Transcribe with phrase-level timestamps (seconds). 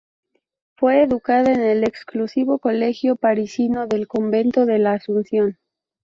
[0.77, 5.59] Fue educada en el exclusivo colegio parisino del convento de la Asunción.